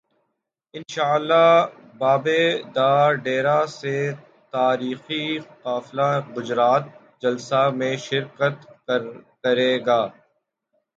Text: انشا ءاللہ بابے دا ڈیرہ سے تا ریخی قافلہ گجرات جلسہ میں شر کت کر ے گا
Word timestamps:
انشا 0.73 1.05
ءاللہ 1.13 1.47
بابے 1.99 2.41
دا 2.75 2.91
ڈیرہ 3.23 3.59
سے 3.79 3.95
تا 4.53 4.65
ریخی 4.79 5.25
قافلہ 5.63 6.09
گجرات 6.35 6.83
جلسہ 7.21 7.61
میں 7.77 7.95
شر 8.05 8.23
کت 8.37 8.57
کر 9.41 9.57
ے 9.69 9.73
گا 9.85 10.01